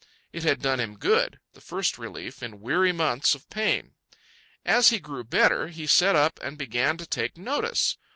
[0.33, 3.93] It had done him good—the first relief in weary months of pain.
[4.65, 7.97] As he grew better, he sat up and began to take notice.